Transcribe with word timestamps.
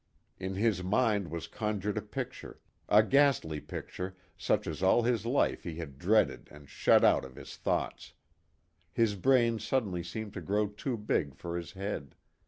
In 0.39 0.55
his 0.55 0.83
mind 0.83 1.29
was 1.29 1.45
conjured 1.47 1.95
a 1.95 2.01
picture 2.01 2.59
a 2.89 3.03
ghastly 3.03 3.59
picture, 3.61 4.15
such 4.35 4.65
as 4.65 4.81
all 4.81 5.03
his 5.03 5.27
life 5.27 5.61
he 5.63 5.75
had 5.75 5.99
dreaded 5.99 6.47
and 6.51 6.67
shut 6.67 7.03
out 7.03 7.23
of 7.23 7.35
his 7.35 7.55
thoughts. 7.55 8.13
His 8.91 9.13
brain 9.13 9.59
suddenly 9.59 10.01
seemed 10.01 10.33
to 10.33 10.41
grow 10.41 10.69
too 10.69 10.97
big 10.97 11.35
for 11.35 11.55
his 11.55 11.73
head. 11.73 12.15